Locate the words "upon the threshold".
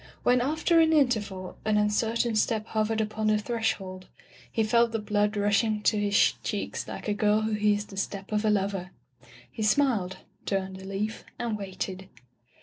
2.99-4.07